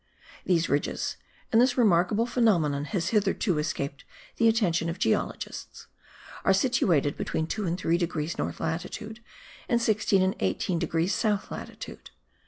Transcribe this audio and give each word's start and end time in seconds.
These 0.45 0.67
ridges 0.67 1.17
(and 1.51 1.61
this 1.61 1.77
remarkable 1.77 2.25
phenomenon 2.25 2.85
has 2.85 3.09
hitherto 3.09 3.59
escaped 3.59 4.03
the 4.37 4.47
attention 4.47 4.89
of 4.89 4.97
geologists) 4.97 5.85
are 6.43 6.53
situated 6.53 7.15
between 7.15 7.45
2 7.45 7.67
and 7.67 7.77
3 7.79 7.99
degrees 7.99 8.35
north 8.35 8.59
latitude, 8.59 9.19
and 9.69 9.79
16 9.79 10.23
and 10.23 10.35
18 10.39 10.79
degrees 10.79 11.13
south 11.13 11.51
latitude. 11.51 12.09